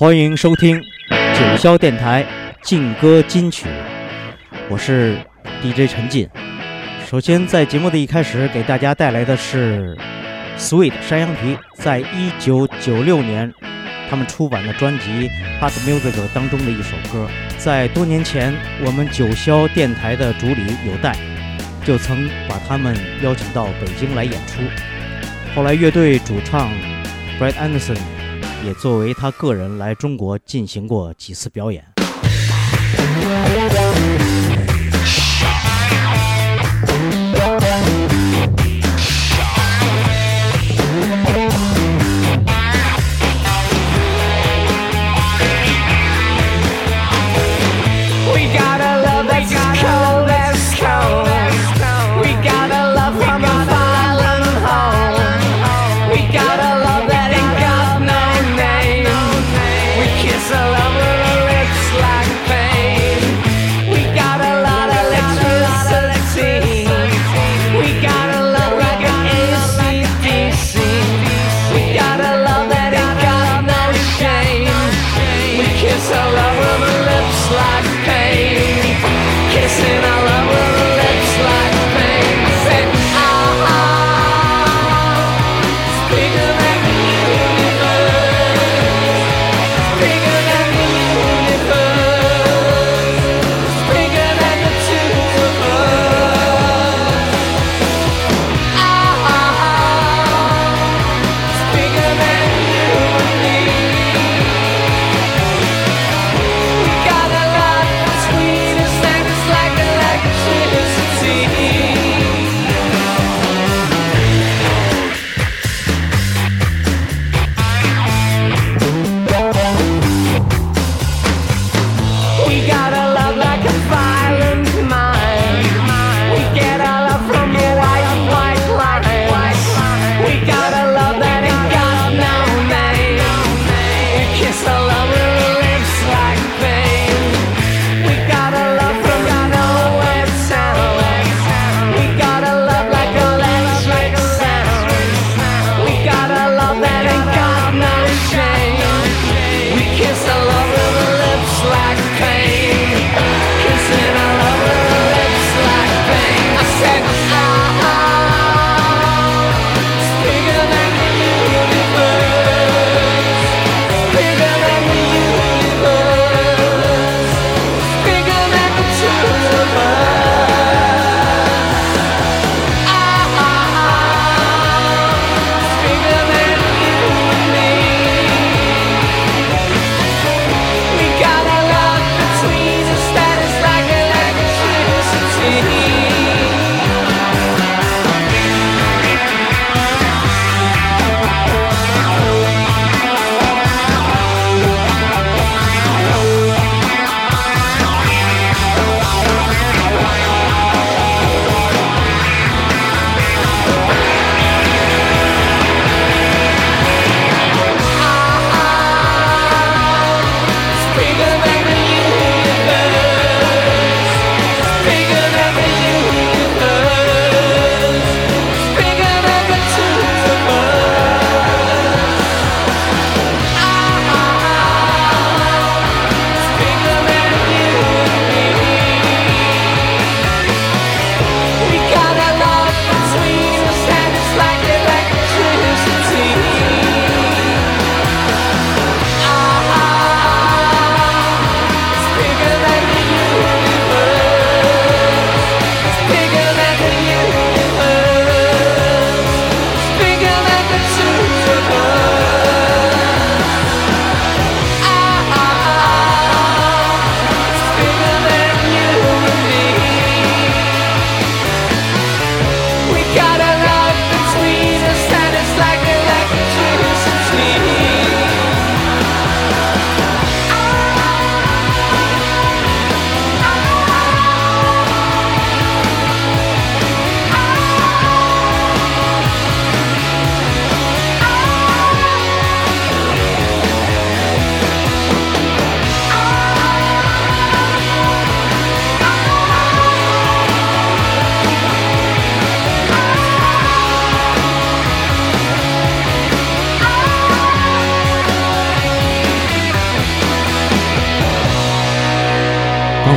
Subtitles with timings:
[0.00, 0.80] 欢迎收听
[1.10, 2.24] 九霄电台
[2.62, 3.66] 劲歌金曲，
[4.70, 5.18] 我是
[5.60, 6.26] DJ 陈进。
[7.06, 9.94] 首先，在节目的一开始，给大家带来的是
[10.56, 13.52] Sweet 山羊皮在一九九六年
[14.08, 15.28] 他们出版的专辑
[15.60, 17.28] 《Hot Music》当中的一首歌。
[17.58, 21.14] 在多年前，我们九霄电台的主理有代
[21.84, 24.62] 就曾把他们邀请到北京来演出。
[25.54, 26.70] 后来，乐队主唱
[27.38, 27.98] Brad Anderson
[28.64, 31.89] 也作为他个人来中国进行过几次表演。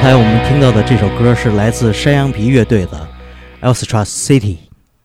[0.04, 3.08] 刚才我们听到的这首歌是来自山羊皮乐队的
[3.66, 4.42] 《Elstra City》。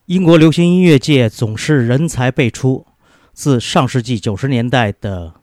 [0.07, 2.85] 英国流行音乐界总是人才辈出，
[3.33, 5.35] 自上世纪九十年代的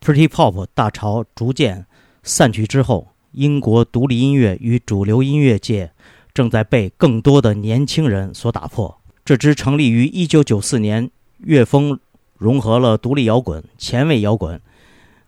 [0.00, 1.84] Pretty Pop 大潮逐渐
[2.22, 5.92] 散去之后，英国独立音乐与主流音乐界
[6.32, 9.02] 正在被更多的年轻人所打破。
[9.26, 12.00] 这支成立于1994年、乐风
[12.38, 14.58] 融合了独立摇滚、前卫摇滚。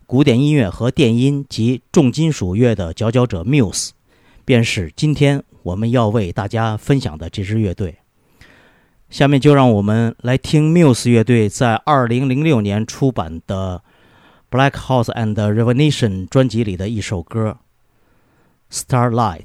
[0.09, 3.91] 古典音乐和电音及重金属乐的佼佼者 Muse，
[4.47, 7.99] 便是今天我们要为大家分享的这支乐队。
[9.11, 13.83] 下面就让我们来听 Muse 乐队在二零零六年出版的
[14.57, 17.59] 《Black House and Revelation》专辑里的一首歌
[18.75, 19.45] 《Starlight》。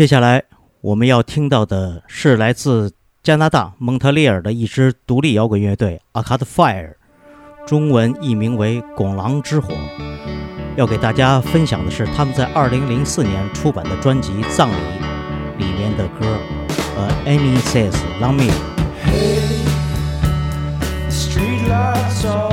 [0.00, 0.42] 接下来
[0.80, 2.90] 我们要听到的是来自
[3.22, 6.94] 加拿大蒙特利尔的一支独立摇滚乐队 Arcade Fire
[7.66, 9.74] 中文译名为《拱狼之火》。
[10.74, 14.74] 要给大家分享的是他们在2004年出版的专辑《葬礼》
[15.58, 16.38] 里面的歌，
[16.96, 17.92] 呃，Any Says
[18.22, 18.50] Love Me。
[22.22, 22.49] The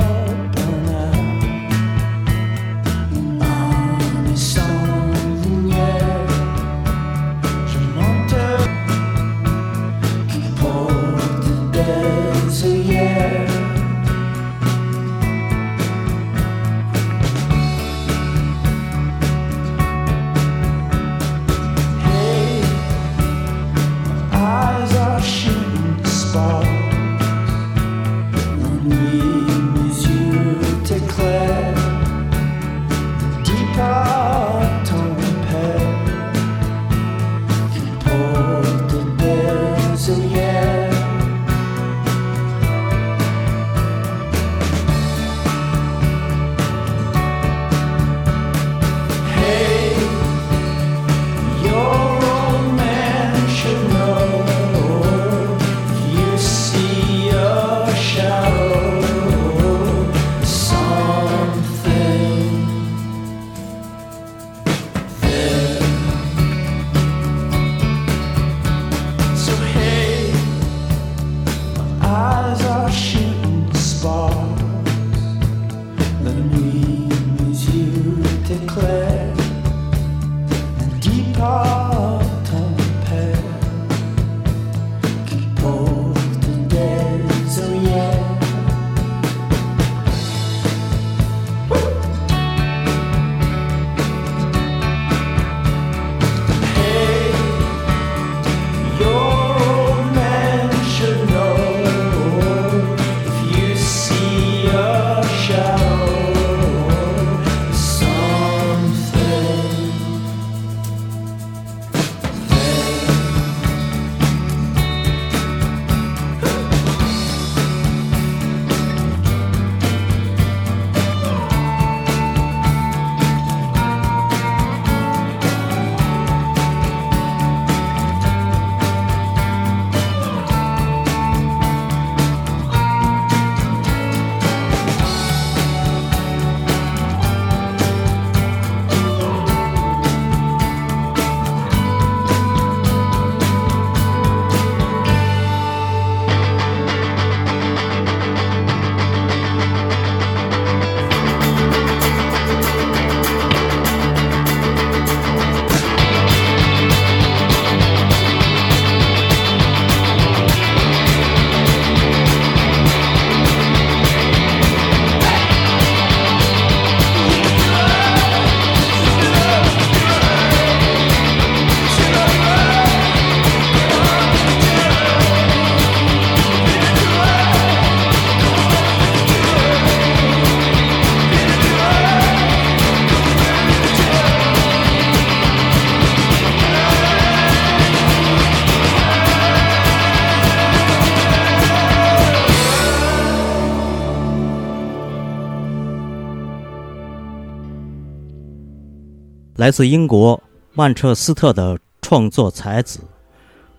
[199.58, 200.40] 来自英国
[200.72, 203.00] 曼彻斯特的创作才子、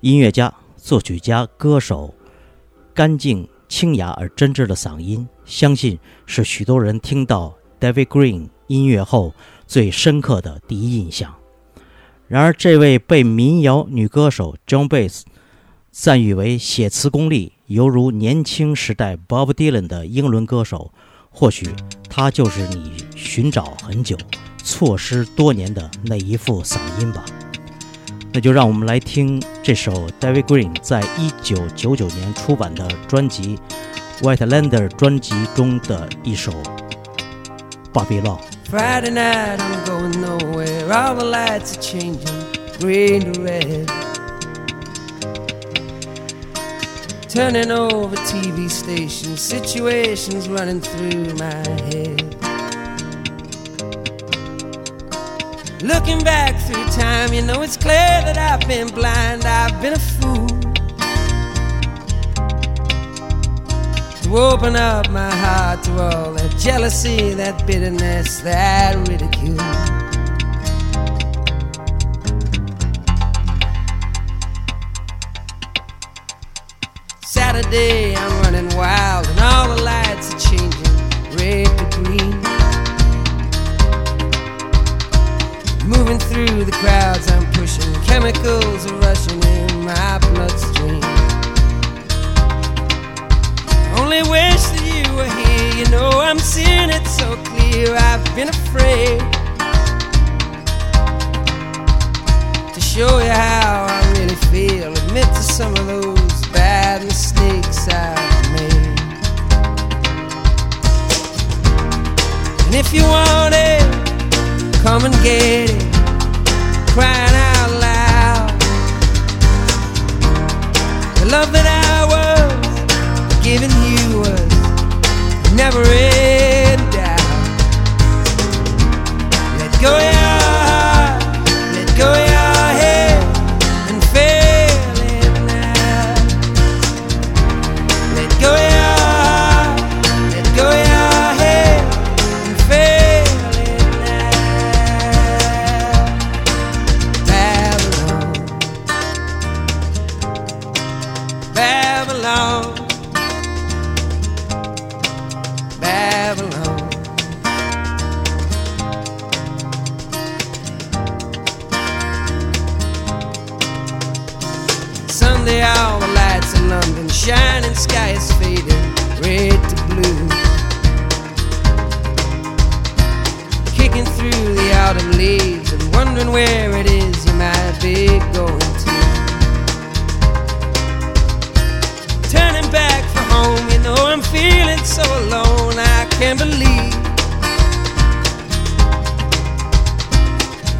[0.02, 2.14] 音乐家、作曲家、歌手，
[2.94, 9.34] 干净、清雅而真挚的嗓音，相信是许多人听到 David Green 音乐后
[9.68, 11.34] 最深刻的第一印象。
[12.28, 15.22] 然而，这位被民谣女歌手 John Baez
[15.92, 20.92] 赞誉为写词功力犹如年轻时代 Bob Dylan 的英伦歌手，
[21.30, 21.70] 或许
[22.10, 24.18] 他就是你寻找很久、
[24.70, 27.26] 错失多年的那一副嗓音吧。
[28.32, 33.58] 那就让我们来听这首 David Green 在一九九九年出版的专辑
[34.22, 36.52] 《White Lander》专辑中的一首
[37.92, 38.36] 《巴比伦》。
[38.70, 40.94] Friday night, I'm going nowhere.
[40.94, 42.20] All the lights are changing,
[42.80, 43.90] green to red.
[47.28, 52.29] Turning over TV stations, situations running through my head.
[55.82, 60.00] Looking back through time, you know it's clear that I've been blind, I've been a
[60.00, 60.48] fool.
[64.24, 69.56] To open up my heart to all that jealousy, that bitterness, that ridicule.
[77.22, 81.38] Saturday, I'm running wild, and all the lights are changing,
[85.90, 87.92] Moving through the crowds, I'm pushing.
[88.04, 91.02] Chemicals are rushing in my bloodstream.
[93.98, 95.84] Only wish that you were here.
[95.84, 97.96] You know I'm seeing it so clear.
[97.96, 99.18] I've been afraid
[102.72, 104.94] to show you how I really feel.
[104.94, 109.00] Admit to some of those bad mistakes I've made.
[112.68, 113.82] And if you want it,
[114.84, 115.79] come and get it.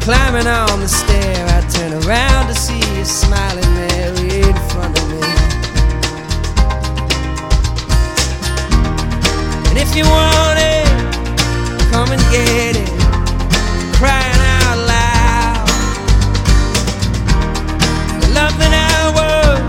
[0.00, 5.06] Climbing on the stair, I turn around to see you smiling there in front of
[5.10, 5.20] me.
[9.68, 10.86] And if you want it,
[11.92, 12.90] come and get it.
[14.00, 15.68] Crying out loud.
[18.22, 19.60] The love that I was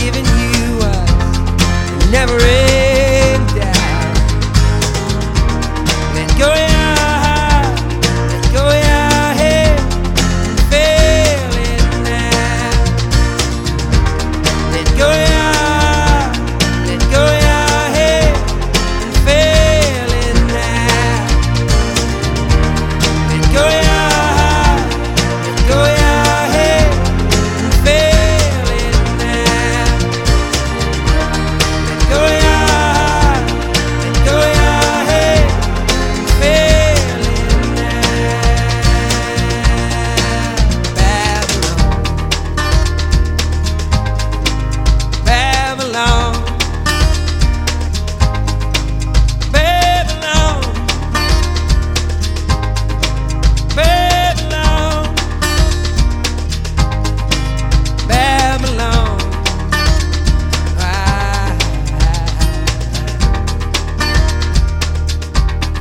[0.00, 2.69] giving you was never in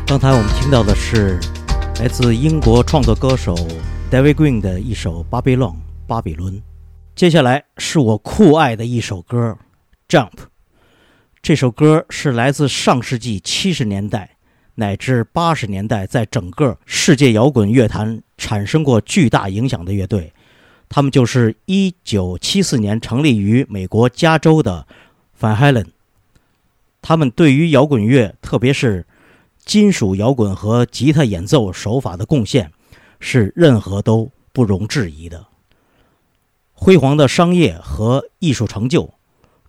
[0.09, 1.39] 刚才我们听到的是
[1.99, 3.53] 来自英国创作歌手
[4.09, 5.69] David Green 的一首《巴比伦》
[6.07, 6.59] 巴比伦。
[7.13, 9.55] 接下来是我酷爱的一首歌
[10.11, 10.31] 《Jump》。
[11.43, 14.37] 这首歌是来自上世纪七十年代
[14.73, 20.33] 乃至八十年代，在整个世界摇滚乐坛产生过巨大影响的乐队。
[20.89, 24.87] 他们就是一九七四年成立于美国加州的
[25.39, 25.89] Van Halen。
[26.99, 29.05] 他们对于摇滚乐，特别是
[29.69, 32.71] 金属摇滚和吉他演奏手法的贡献，
[33.19, 35.45] 是任何都不容置疑的。
[36.73, 39.13] 辉煌的商业和艺术成就，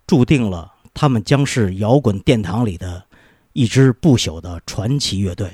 [0.06, 3.04] 注定了他们将是摇滚殿堂里的
[3.52, 5.50] 一支不朽的传奇乐队。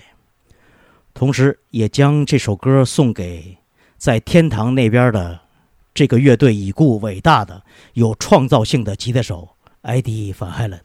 [1.12, 3.58] 同时，也将这首歌送给
[3.98, 5.40] 在天堂那边的
[5.92, 9.48] 这个乐队已故伟大的、有创造性的吉他手
[9.80, 10.80] 艾迪·范海伦。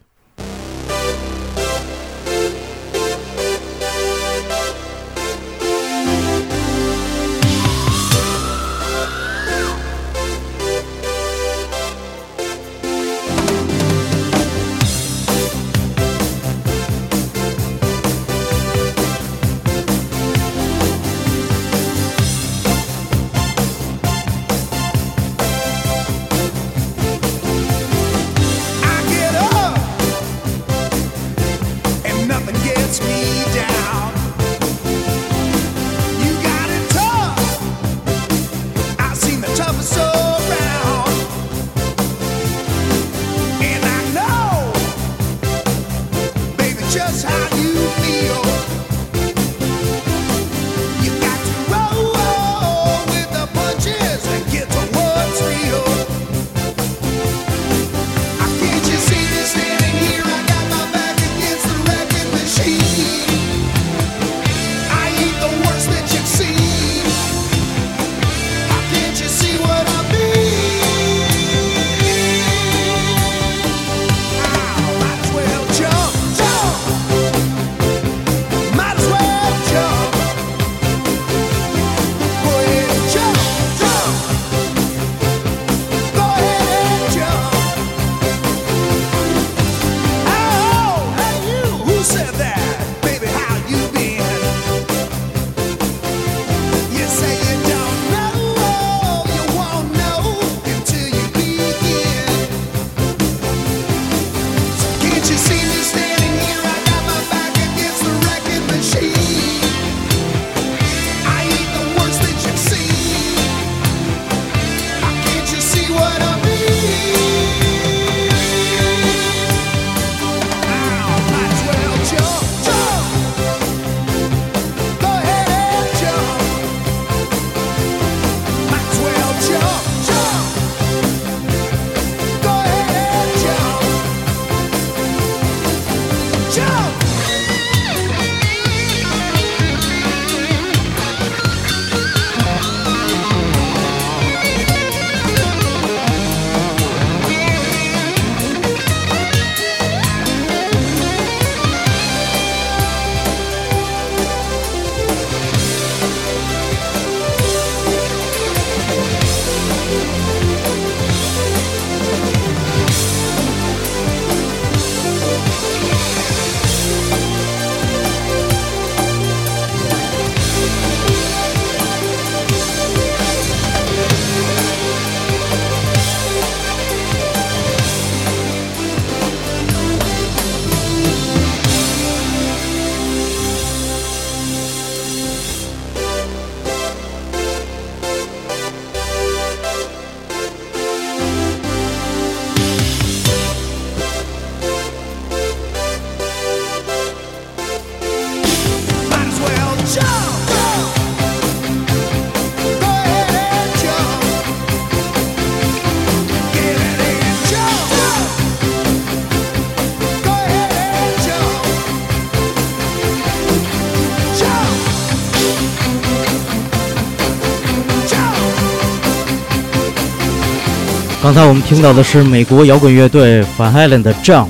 [221.31, 224.49] 刚才我们听到的是美国摇滚乐队 Van Halen 的《Jump》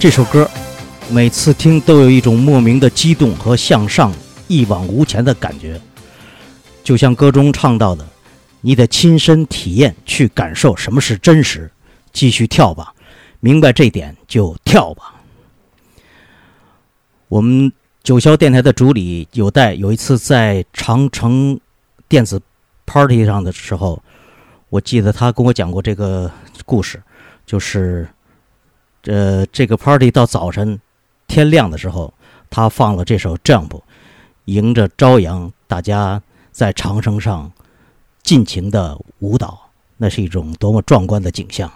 [0.00, 0.50] 这首歌，
[1.08, 4.12] 每次听都有一种莫名的激动和向上、
[4.48, 5.80] 一往无前的感觉，
[6.82, 8.04] 就像歌中唱到的
[8.60, 11.70] ：“你得亲身体验，去感受什么是真实。
[12.12, 12.92] 继续跳吧，
[13.38, 15.14] 明白这点就跳吧。”
[17.30, 21.56] 我们九霄电台的主理有代有一次在长城
[22.08, 22.42] 电子
[22.84, 24.02] party 上的时候。
[24.74, 26.28] 我记得他跟我讲过这个
[26.66, 27.00] 故事，
[27.46, 28.08] 就是，
[29.04, 30.76] 呃，这个 party 到早晨
[31.28, 32.12] 天亮的时候，
[32.50, 33.68] 他放了这首《Jump》，
[34.46, 37.52] 迎着朝阳，大家在长城上
[38.24, 41.70] 尽情的舞蹈，那是一种多么壮观的景象。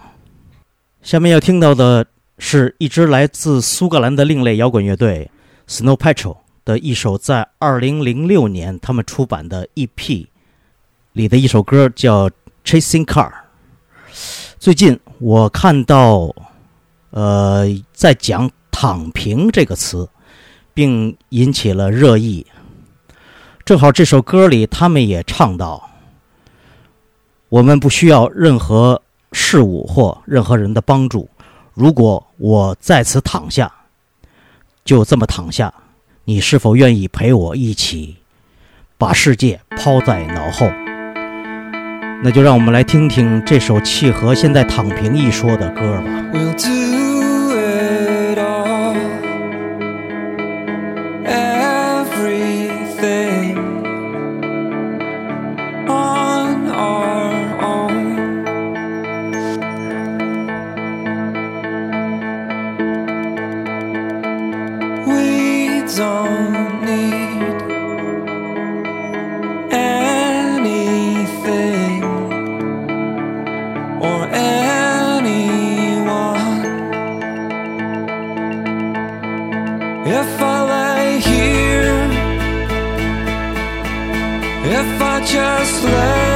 [1.00, 2.04] 下面要听到的
[2.38, 5.30] 是一支来自苏格兰的另类摇滚乐队
[5.68, 10.26] Snow Patrol 的一首在2006年他们出版的 EP
[11.12, 12.28] 里的一首歌，叫。
[12.64, 13.32] Chasing Car。
[14.58, 16.34] 最近我看到，
[17.10, 20.08] 呃，在讲“躺平”这个词，
[20.74, 22.46] 并引起了热议。
[23.64, 25.88] 正好这首歌里，他们也唱到：
[27.48, 29.00] 我们不需要任何
[29.32, 31.28] 事物或任何人的帮助。
[31.74, 33.72] 如果我在此躺下，
[34.84, 35.72] 就这么躺下，
[36.24, 38.16] 你是否愿意陪我一起
[38.96, 40.66] 把世界抛在脑后？
[42.20, 47.07] 那就让我们来听听这首契合现在“躺平”一说的歌吧。
[85.20, 86.27] Just lay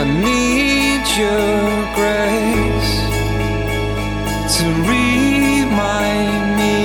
[0.00, 1.66] I need your
[1.98, 2.94] grace
[4.56, 6.78] to remind me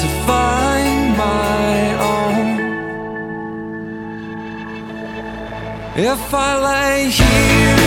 [0.00, 1.74] to find my
[2.12, 2.46] own.
[5.96, 7.86] If I lay here,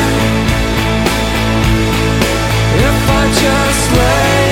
[2.90, 4.43] if I just lay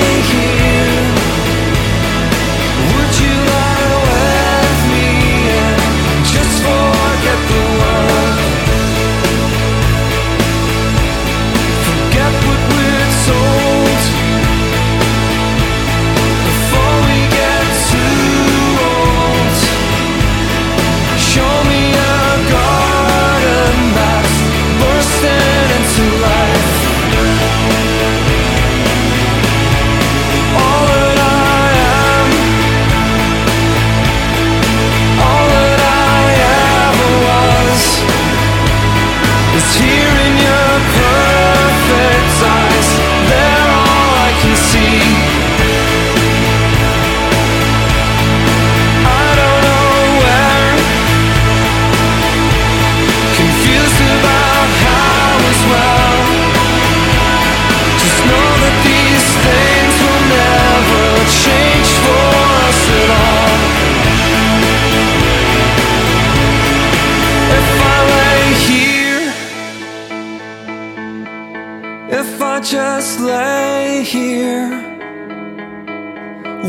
[72.62, 74.70] just lay here?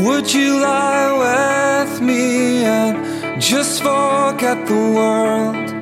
[0.04, 2.98] Would you lie with me and
[3.40, 5.72] just forget the world?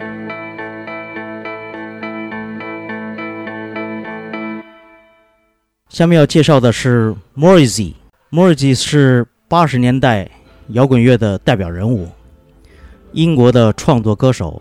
[5.89, 7.95] 下面要介绍的是 Morrissey。
[8.31, 10.29] Morrissey 是八十年代
[10.69, 12.09] 摇滚乐的代表人物，
[13.13, 14.61] 英国的创作歌手，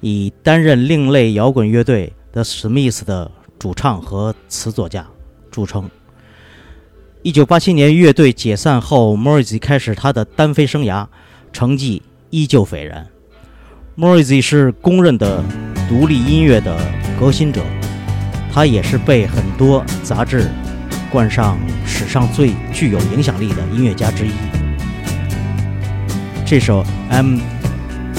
[0.00, 5.06] 以担任另类摇滚乐队 The Smiths 的主唱和词作家
[5.50, 5.90] 著称。
[7.22, 11.06] 一九八七年乐队解散后，Morrissey 开始他的单飞生涯，
[11.52, 13.06] 成绩依旧斐然。
[13.96, 15.42] Morrissey 是公认的
[15.88, 16.78] 独立音乐的
[17.18, 17.60] 革新者，
[18.52, 20.48] 他也是被很多杂志
[21.10, 24.30] 冠上史上最具有影响力的音乐家之一。
[26.46, 27.40] 这首《I'm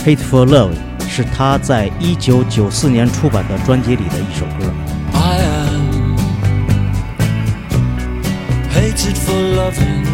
[0.03, 0.73] Hateful Love》
[1.07, 4.71] 是他在一九九四年出版的专辑里的一首歌。
[5.13, 6.17] I am
[8.69, 10.05] hated for loving.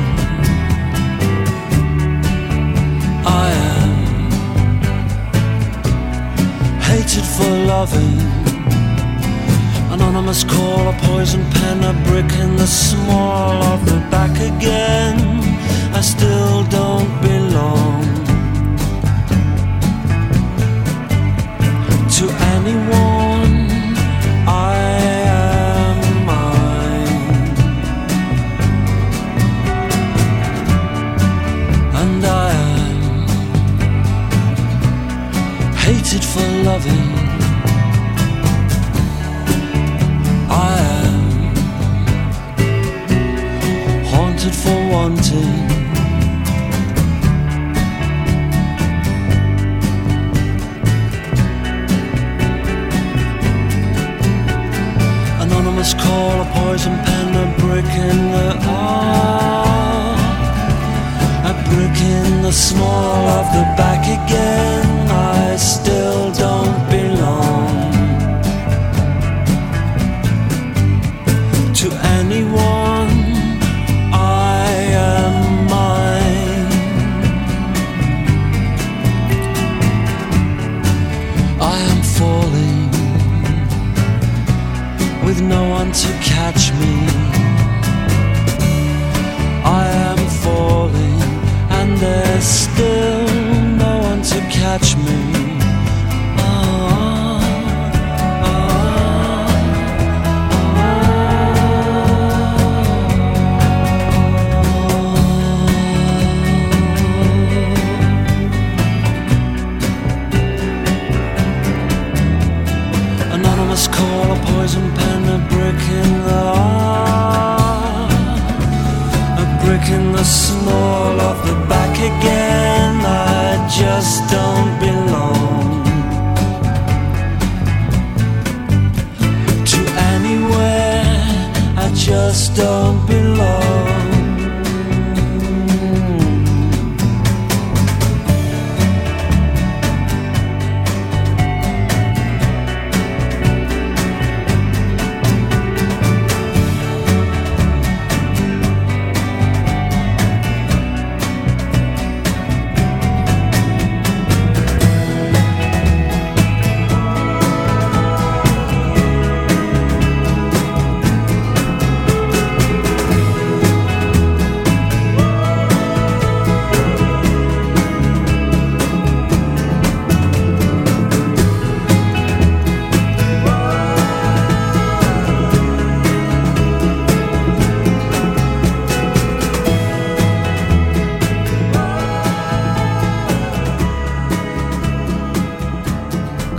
[3.25, 3.91] I am
[6.81, 8.19] hated for loving.
[9.91, 15.17] Anonymous call, a poison pen, a brick in the small of the back again.
[15.93, 17.35] I still don't belong
[36.36, 37.08] for loving.
[40.50, 41.24] I am
[44.12, 45.56] haunted for wanting.
[55.43, 60.15] Anonymous call, a poison pen, a brick in the ah,
[61.52, 63.94] a brick in the small of the back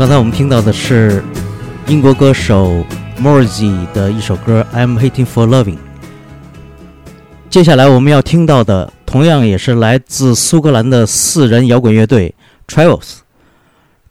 [0.07, 1.21] 刚才我们听到的是
[1.89, 2.87] 英国歌手
[3.21, 5.75] Morrissey 的一首歌《I'm Hating for Loving》。
[7.51, 12.33] 接下来我们要听到的，同样也是来自苏格兰的四人摇滚乐队
[12.69, 13.15] Travels，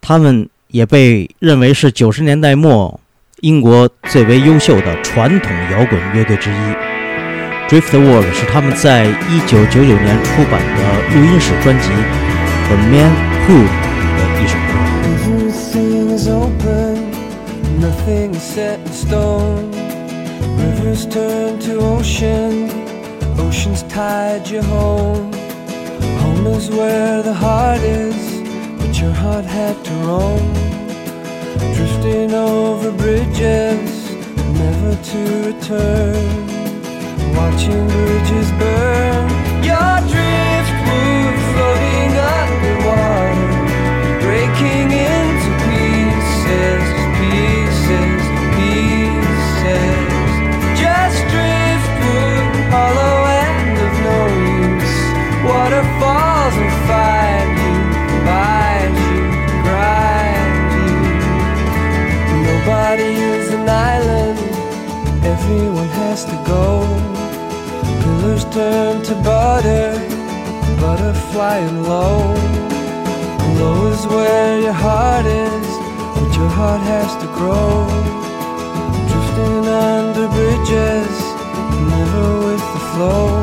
[0.02, 3.00] 他们也被认为是九十年代末
[3.40, 7.70] 英国最为优秀的传统摇滚乐队之一。
[7.70, 11.88] Driftwood 是他们在一九九九年出版的录音室专辑
[12.68, 13.14] 《The Man
[13.48, 13.64] Who》
[18.06, 19.72] nothing is set in stone.
[20.60, 22.70] Rivers turn to ocean,
[23.40, 25.34] oceans tide you home.
[26.22, 28.22] Home is where the heart is,
[28.78, 30.54] but your heart had to roam.
[31.74, 34.12] Drifting over bridges,
[34.62, 36.26] never to return.
[37.36, 39.26] Watching bridges burn,
[39.70, 43.25] your driftwood floating underwater,
[77.36, 77.88] grow.
[79.10, 81.16] Drifting under bridges,
[81.92, 83.35] never with the flow.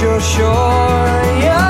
[0.00, 1.67] Your shore, your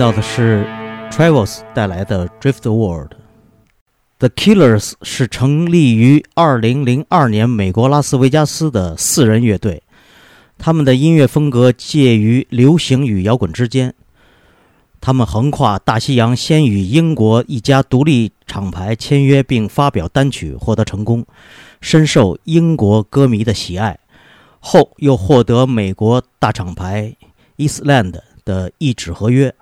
[0.00, 0.64] 到的是
[1.10, 3.10] Travels 带来的 Driftwood。
[4.18, 9.82] The Killers 是成立于2002年美国拉斯维加斯的四人乐队，
[10.56, 13.92] 他们的音乐风格介于流行与摇滚之间。
[15.02, 21.26] 他们横跨大西洋，先与英国一家独立厂牌签约并发表单曲，获得成功，
[21.82, 23.98] 深受英国歌迷的喜爱。
[24.60, 27.14] 后又获得美国大厂牌
[27.58, 29.54] Eastland 的一纸合约，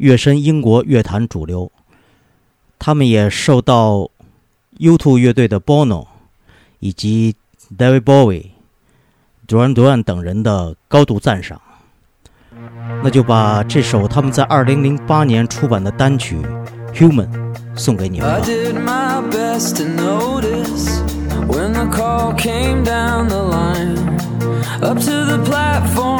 [0.00, 1.70] 跃身英国乐坛主流。
[2.78, 4.10] 他们也受到
[4.78, 6.06] U2 乐队的 Bono
[6.78, 7.36] 以及
[7.76, 8.46] David Bowie、
[9.46, 11.60] Duran Duran 等人的高度赞赏。
[13.02, 16.36] 那就把这首他们在2008年出版的单曲
[16.94, 17.28] 《Human》
[17.78, 18.40] 送给你们 I
[25.94, 26.19] 吧。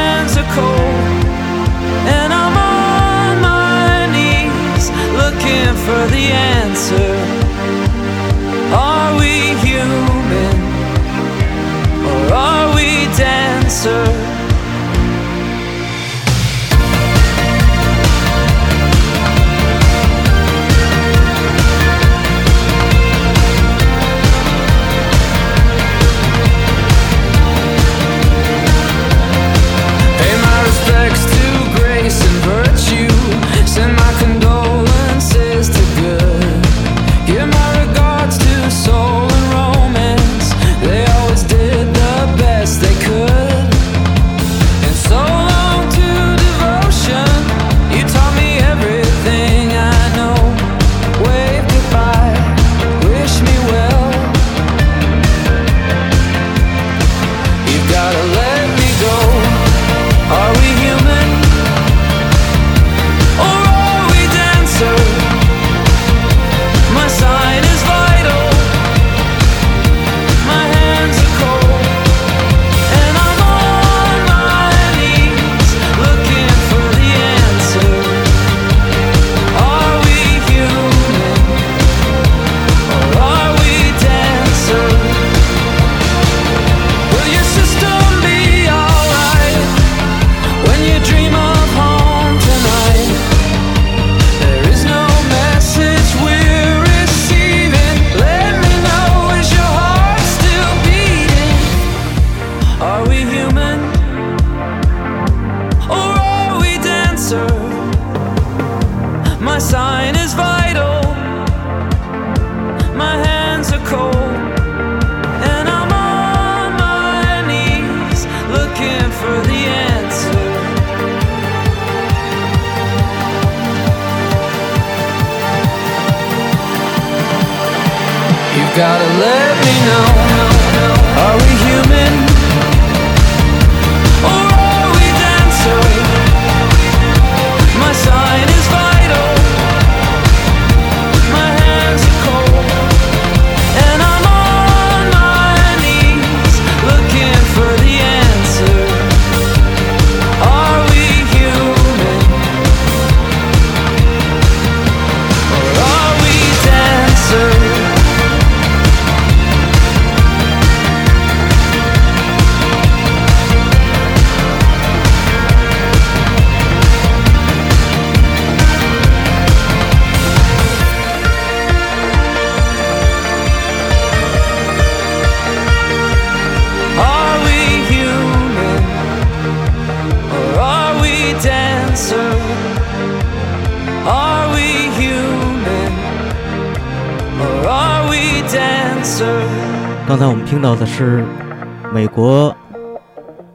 [2.15, 4.89] And I'm on my knees
[5.21, 6.25] looking for the
[6.57, 7.13] answer.
[8.73, 10.57] Are we human?
[12.05, 12.81] Or are we?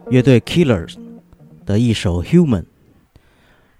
[0.09, 0.94] 乐队 Killers
[1.64, 2.62] 的一首《Human》。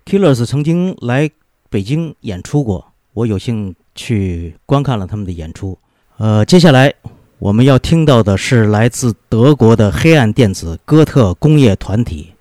[0.05, 1.31] Killers 曾经来
[1.71, 5.79] 北京演出过，我有幸去观看了他们的演出。
[6.17, 6.93] 呃，接下来
[7.39, 12.33] 我们要听到的是来自德国的黑暗电子哥特工业团体，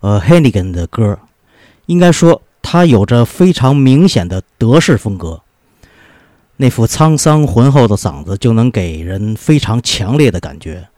[0.00, 1.18] 呃 h e n n i g a n 的歌。
[1.86, 5.42] 应该说，它有着非常明显的德式风格。
[6.56, 10.88] 那副沧桑浑厚的嗓子就能给人非常强烈的感觉，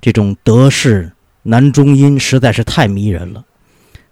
[0.00, 1.12] 这种德式
[1.46, 3.44] 男中音实在是太迷人了，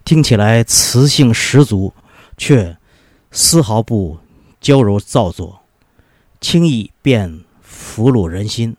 [0.05, 1.91] 听起来磁性十足，
[2.37, 2.77] 却
[3.31, 4.19] 丝毫不
[4.61, 5.61] 娇柔造作，
[6.39, 8.77] 轻易便俘虏人心。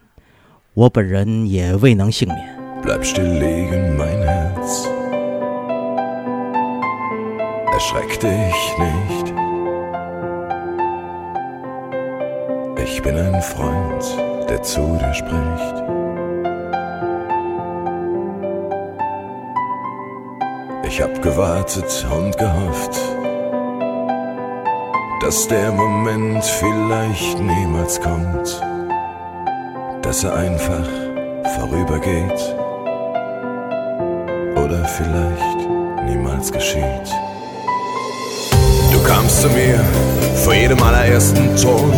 [0.73, 2.55] 我本人也未能幸免。
[20.97, 23.01] Ich hab gewartet und gehofft,
[25.21, 28.63] dass der Moment vielleicht niemals kommt,
[30.03, 30.87] dass er einfach
[31.57, 32.55] vorübergeht
[34.55, 35.69] oder vielleicht
[36.07, 37.09] niemals geschieht.
[38.93, 39.81] Du kamst zu mir
[40.45, 41.93] vor jedem allerersten Ton,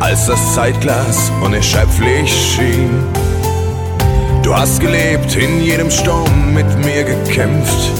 [0.00, 3.25] als das Zeitglas unerschöpflich schien.
[4.46, 7.90] Du hast gelebt, in jedem Sturm mit mir gekämpft,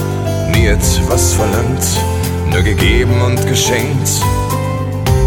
[0.53, 1.85] nie etwas verlangt,
[2.49, 4.09] nur gegeben und geschenkt.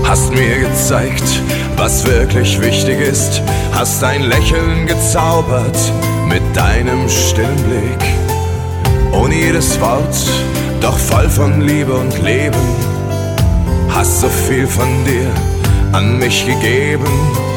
[0.03, 1.43] Hast mir gezeigt,
[1.77, 5.77] was wirklich wichtig ist, hast ein Lächeln gezaubert
[6.27, 9.13] mit deinem stillen Blick.
[9.13, 10.17] Ohne jedes Wort,
[10.81, 12.57] doch voll von Liebe und Leben,
[13.91, 15.29] hast so viel von dir
[15.93, 17.50] an mich gegeben.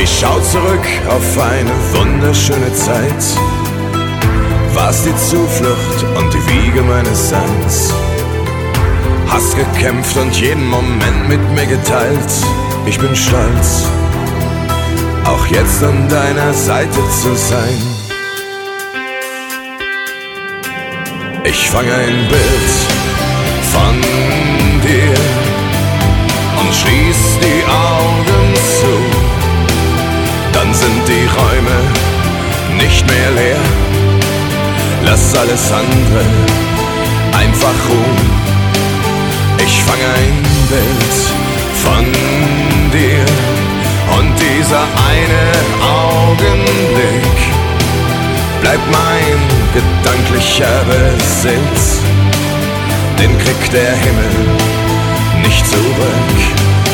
[0.00, 3.24] Ich schau zurück auf eine wunderschöne Zeit,
[4.72, 7.92] warst die Zuflucht und die Wiege meines Seins.
[9.28, 12.30] Hast gekämpft und jeden Moment mit mir geteilt.
[12.86, 13.86] Ich bin stolz,
[15.24, 17.82] auch jetzt an deiner Seite zu sein.
[21.44, 22.70] Ich fange ein Bild
[23.72, 24.27] von
[30.88, 31.78] sind die Räume
[32.82, 33.64] nicht mehr leer.
[35.04, 36.24] Lass alles andere
[37.42, 38.30] einfach ruhen.
[39.66, 40.36] Ich fange ein
[40.72, 41.16] Bild
[41.84, 42.04] von
[42.96, 43.26] dir
[44.16, 45.44] und dieser eine
[46.00, 47.38] Augenblick
[48.62, 49.38] bleibt mein
[49.76, 52.00] gedanklicher Besitz.
[53.18, 54.34] Den kriegt der Himmel
[55.42, 56.87] nicht zurück.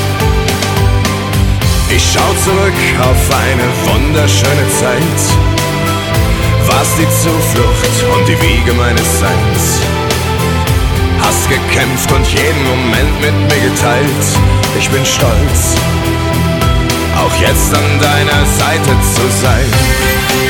[1.97, 5.21] Ich schau zurück auf eine wunderschöne Zeit.
[6.67, 9.81] Warst die Zuflucht und die Wiege meines Seins.
[11.23, 14.25] Hast gekämpft und jeden Moment mit mir geteilt.
[14.77, 15.77] Ich bin stolz,
[17.17, 20.44] auch jetzt an deiner Seite zu sein.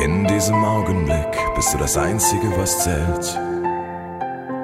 [0.00, 3.36] In diesem Augenblick bist du das Einzige, was zählt.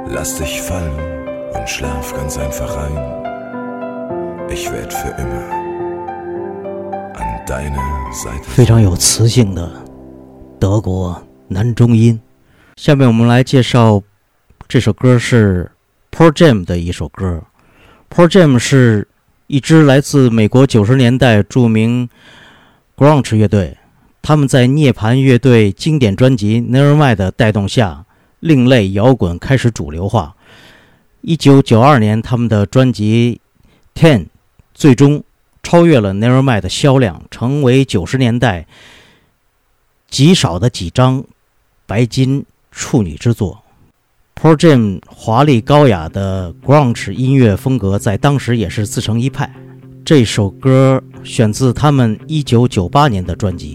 [0.07, 4.49] Lass dich fallen und schlaf ganz einfach ein.
[4.49, 5.51] Ich werd für immer
[7.17, 8.45] an deiner Seite.
[8.45, 9.69] 非常有磁性的
[10.61, 12.21] 德国男中音。
[12.77, 14.01] 下面我们来介绍
[14.69, 15.69] 这首歌是
[16.13, 17.43] Pearl Jam 的一首歌。
[18.09, 19.09] Pearl Jam 是
[19.49, 22.09] 一支来自美国九十年代著名
[23.01, 23.79] grunge 乐队，
[24.21, 28.05] 他们在涅槃乐队经典专辑《Nevermind》的带动下，
[28.41, 30.37] 另类摇滚开始主流化。
[31.23, 33.41] 一九九二年，他们的专辑
[33.99, 34.19] 《Ten》
[34.75, 35.25] 最终
[35.63, 38.67] 超越了 Nevermind 的销量，成为九十年代
[40.11, 41.25] 极少的几张
[41.87, 43.63] 白金处女之作。
[44.39, 49.51] Pearl Jam 华丽高雅的 grunge 音乐风格在当时也是自成一派。
[50.11, 53.75] 这首歌选自他们一九九八年的专辑。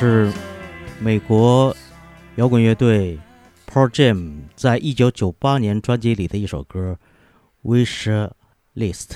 [0.00, 0.32] 是
[0.98, 1.76] 美国
[2.36, 3.18] 摇滚乐队
[3.66, 6.96] Pearl Jam 在一九九八年专辑里的一首歌
[7.70, 8.30] 《Wish
[8.74, 9.08] List》。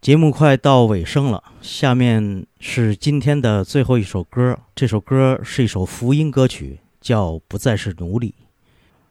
[0.00, 4.58] 节目快到尾声了，下面是今天的最后一首歌。
[4.74, 8.30] 这首歌是一首福音歌曲，叫《不再是奴隶》。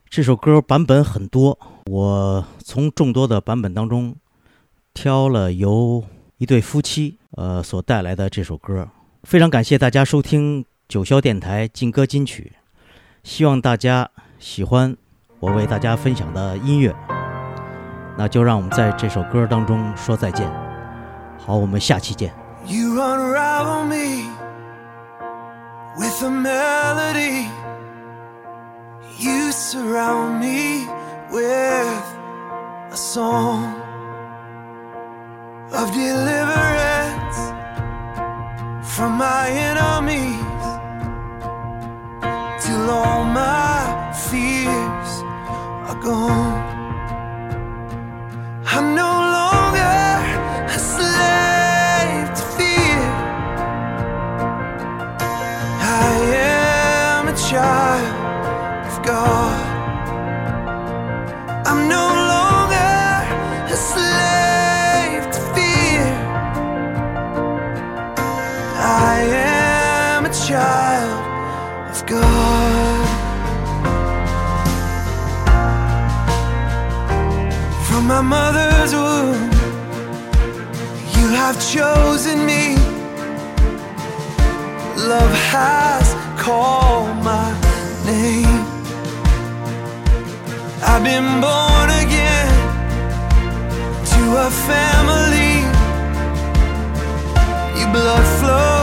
[0.08, 1.56] 这首歌版本很多，
[1.86, 4.16] 我从众多的版本当中
[4.92, 6.02] 挑了由
[6.38, 8.88] 一对夫妻呃所带来的这首歌。
[9.22, 12.52] 非常感谢大家收听九霄电台劲歌金曲，
[13.22, 14.10] 希望大家
[14.40, 14.96] 喜欢
[15.38, 16.92] 我为大家分享的音乐。
[18.18, 20.50] 那就让我们在这首歌当中说再见。
[21.38, 22.34] 好，我们下期见。
[22.66, 24.30] You unravel me
[25.96, 27.46] with a melody.
[29.20, 30.88] You surround me
[31.30, 32.02] with
[32.90, 33.76] a song.
[35.72, 37.38] of deliverance
[38.82, 40.49] from my enemies
[42.80, 45.12] till all my fears
[45.88, 46.60] are gone.
[48.74, 50.00] I'm no longer
[50.76, 53.06] a slave to fear.
[56.06, 59.49] I am a child of God.
[78.30, 79.50] mother's womb.
[81.16, 82.76] You have chosen me.
[85.12, 86.06] Love has
[86.44, 87.48] called my
[88.06, 88.60] name.
[90.90, 92.52] I've been born again
[94.12, 95.54] to a family.
[97.78, 98.79] Your blood flows.